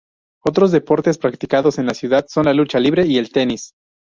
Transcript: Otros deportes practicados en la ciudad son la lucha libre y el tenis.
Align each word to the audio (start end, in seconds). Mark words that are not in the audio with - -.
Otros 0.43 0.71
deportes 0.71 1.19
practicados 1.19 1.77
en 1.77 1.85
la 1.85 1.93
ciudad 1.93 2.25
son 2.27 2.45
la 2.45 2.55
lucha 2.55 2.79
libre 2.79 3.05
y 3.05 3.19
el 3.19 3.29
tenis. 3.31 3.75